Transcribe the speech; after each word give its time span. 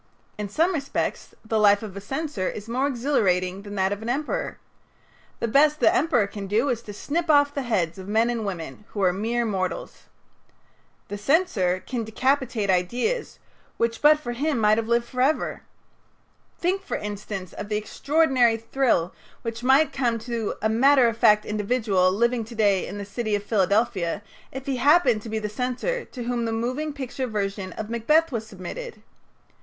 In 0.35 0.49
some 0.49 0.73
respects 0.73 1.35
the 1.45 1.59
life 1.59 1.83
of 1.83 1.95
a 1.95 2.01
censor 2.01 2.49
is 2.49 2.67
more 2.67 2.87
exhilarating 2.87 3.61
than 3.61 3.75
that 3.75 3.91
of 3.91 4.01
an 4.01 4.09
emperor. 4.09 4.57
The 5.39 5.47
best 5.47 5.79
the 5.79 5.93
emperor 5.95 6.25
can 6.25 6.47
do 6.47 6.69
is 6.69 6.81
to 6.81 6.91
snip 6.93 7.29
off 7.29 7.53
the 7.53 7.61
heads 7.61 7.99
of 7.99 8.07
men 8.07 8.31
and 8.31 8.43
women, 8.43 8.85
who 8.93 9.03
are 9.03 9.13
mere 9.13 9.45
mortals. 9.45 10.05
The 11.09 11.19
censor 11.19 11.83
can 11.85 12.03
decapitate 12.03 12.71
ideas 12.71 13.37
which 13.77 14.01
but 14.01 14.19
for 14.19 14.31
him 14.31 14.57
might 14.57 14.79
have 14.79 14.87
lived 14.87 15.05
forever. 15.05 15.61
Think, 16.57 16.81
for 16.81 16.97
instance, 16.97 17.53
of 17.53 17.69
the 17.69 17.77
extraordinary 17.77 18.57
thrill 18.57 19.13
which 19.43 19.61
might 19.61 19.93
come 19.93 20.17
to 20.25 20.55
a 20.63 20.67
matter 20.67 21.07
of 21.09 21.15
fact 21.15 21.45
individual 21.45 22.11
living 22.11 22.43
to 22.45 22.55
day 22.55 22.87
in 22.87 22.97
the 22.97 23.05
city 23.05 23.35
of 23.35 23.43
Philadelphia 23.43 24.23
if 24.51 24.65
he 24.65 24.77
happened 24.77 25.21
to 25.21 25.29
be 25.29 25.37
the 25.37 25.47
censor 25.47 26.05
to 26.05 26.23
whom 26.23 26.45
the 26.45 26.51
moving 26.51 26.91
picture 26.91 27.27
version 27.27 27.71
of 27.73 27.87
"Macbeth" 27.91 28.31
was 28.31 28.47
submitted. 28.47 29.03